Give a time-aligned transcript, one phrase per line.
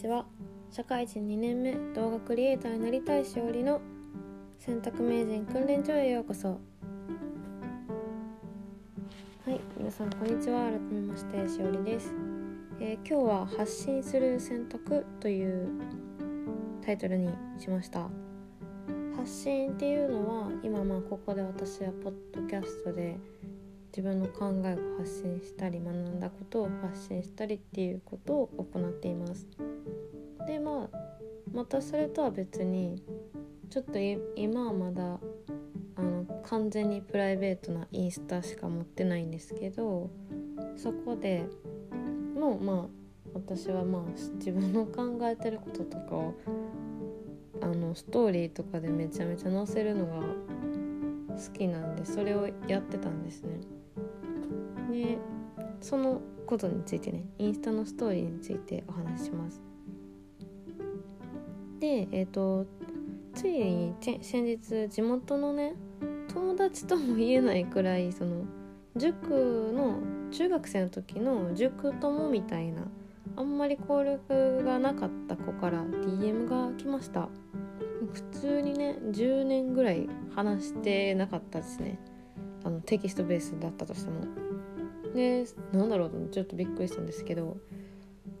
[0.00, 0.24] ちは。
[0.70, 3.82] 社会人2年目動画クリエイターになりたいしおりの
[4.58, 6.48] 選択名人訓練所へようこそ。
[6.48, 6.56] は
[9.48, 10.70] い皆さんこんにちは。
[10.70, 12.14] 改めましてしおりです、
[12.80, 15.68] えー、今日は発信する選択という
[16.86, 18.08] タイトルにしました。
[19.18, 23.18] 発信っていうのは今まあここで私はポッドキャストで
[23.90, 29.46] 自分の考えを発信したり学んだことを発信したりっていうことを行っています。
[30.46, 30.98] でまあ
[31.52, 33.02] またそれとは別に
[33.68, 33.98] ちょっと
[34.36, 35.18] 今はまだ
[35.96, 40.10] あの完全にプライベートなインスタしか持ってないんですけど
[40.76, 41.44] そこで
[42.34, 43.00] もうまあ
[43.34, 44.02] 私はまあ
[44.36, 46.34] 自分の考えてることとかを
[47.60, 50.22] あのストーリーとかでめちゃめちゃ載せるのが
[51.40, 53.60] 好きなんでそれをやってたんですね。
[54.90, 55.18] で
[55.80, 59.60] そのことについてねインスタのストーリーについてお話しします
[61.78, 62.66] でえっ、ー、と
[63.34, 65.74] ついに先日地元のね
[66.32, 68.44] 友達とも言えないくらいその
[68.96, 69.98] 塾の
[70.30, 72.82] 中学生の時の塾友みたいな
[73.36, 77.28] あんまり交流がなかった子から DM が来ました
[78.12, 81.98] 普通にね10年ぐらい話してなかったですね。
[82.64, 84.20] あのテキストベースだったとしても。
[85.14, 87.56] でなんだろうちょっとびっくりしたんですけど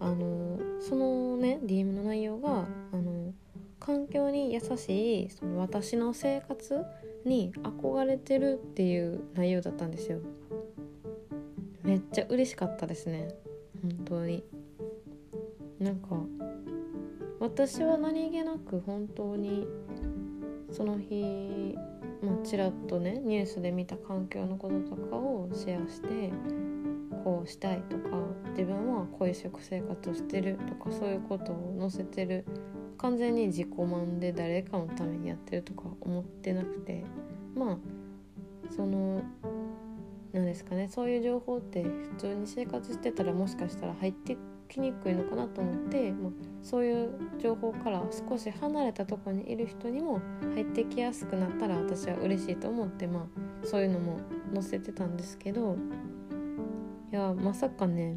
[0.00, 3.32] あのそのね DM の内容があの
[3.78, 6.84] 環境に優しいその私の生活
[7.26, 10.20] に憧れてるっていう内容だったんですよ。
[11.82, 13.34] めっちゃ嬉しかったですね。
[13.82, 14.42] 本当に。
[15.78, 16.16] なんか
[17.44, 19.66] 私は何気なく本当に
[20.72, 21.76] その日
[22.22, 26.32] まあ、ちらっとねニュースで見た環境のこととかをシェアして
[27.22, 28.16] こうしたいとか
[28.52, 32.46] 自分はこういう食生活をしてるとかそういうことを載せてる。
[32.96, 37.04] 完全に自己満で誰かのためにやってるとか思ってなくて
[37.54, 37.76] まあ
[38.74, 39.22] その
[40.32, 44.38] 何ですかねそういう情報って普通に生活してたらもしかしたら入って
[44.74, 50.20] きにくいのかなと思って、まあ、そういう情報から少し離れたとこにいる人にも
[50.54, 54.18] 入ってきやすくなったら私は嬉しいと思って、まあ、そういうのも
[54.52, 55.76] 載せてたんですけど
[57.12, 58.16] いやまさかね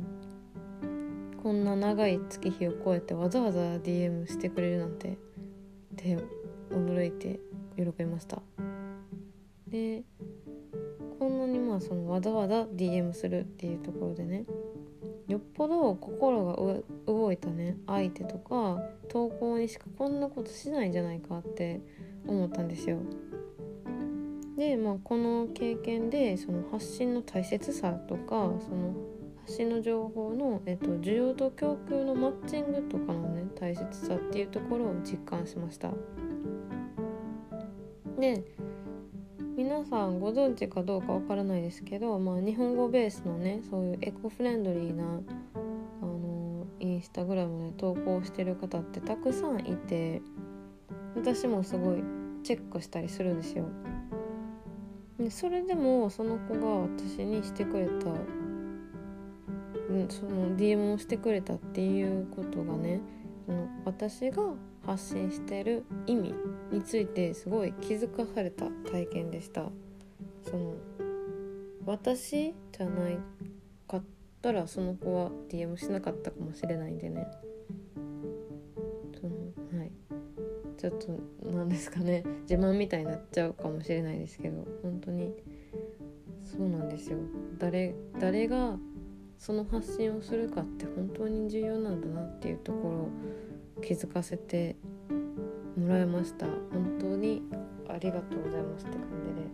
[1.43, 5.15] こんな長い月日を超えてわざわざ DM してくれるなんてっ
[5.95, 6.17] て
[6.71, 7.39] 驚いて
[7.77, 8.41] 喜びました。
[9.67, 10.03] で
[11.19, 14.45] こんなにまあそのわざわざ DM するっていうところでね
[15.27, 16.55] よっぽど心が
[17.05, 18.79] 動いたね相手とか
[19.09, 21.81] 投稿にしかこんなことしないんじゃないかって
[22.25, 22.99] 思ったんですよ。
[24.57, 28.95] でまあこの経験でその発信の大切さとかその
[29.41, 35.91] 発信の情報の、えっと、需要と供給のマッチングとかのね大切さっていうところを実感しました。
[38.19, 38.43] で
[39.57, 50.21] 皆さんご存知かどうかわからないですけど、まあ、日本語ベースのねそういうエコフレンドリーなあのインスタグラムで投稿してる方ってたくさんいて
[51.15, 52.03] 私もすごい
[52.43, 53.65] チェックしたりするんですよ。
[55.19, 57.93] でそれでもその子が私にしてくれた、
[60.13, 63.01] その DM をしてくれたっていうことがね
[63.85, 64.43] 私が
[64.87, 66.33] 発信してる意味
[66.71, 69.69] についてすごい気づかされた体験でした。
[70.49, 70.75] その
[71.85, 73.19] 私じゃない
[73.85, 74.03] かっ
[74.41, 77.27] たらその子は DM しなかったかもしれないんでね。
[79.19, 79.35] その
[79.77, 79.91] はい。
[80.77, 82.23] ちょっと何ですかね。
[82.49, 85.33] 自慢みたいになっちゃうかもしれないですけど本当に。
[86.45, 87.17] そうなんですよ。
[87.57, 88.77] 誰誰が
[89.37, 93.09] その発信をするかって本当に重要なんだなっていうところ
[93.81, 94.75] 気づかせて
[95.77, 96.45] もらいました。
[96.45, 97.41] 本当に
[97.87, 99.47] ありがとうございますって感じで。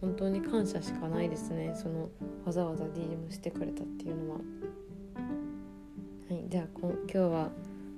[0.00, 1.72] 本当に感謝しかないですね。
[1.74, 2.10] その
[2.44, 4.36] わざわざ DM してくれたっていうのは。
[4.36, 7.50] はいじゃあ今日は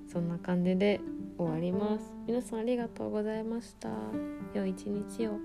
[0.06, 1.00] そんな感じで
[1.36, 2.14] 終わります。
[2.26, 3.90] 皆さんありがとうございました。
[4.54, 5.38] 良い一日を。